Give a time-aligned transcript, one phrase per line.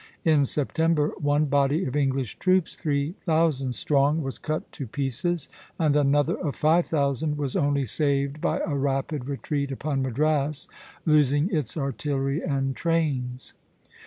[0.25, 5.95] In September one body of English troops, three thousand strong, was cut to pieces, and
[5.95, 10.67] another of five thousand was only saved by a rapid retreat upon Madras,
[11.05, 13.53] losing its artillery and trains.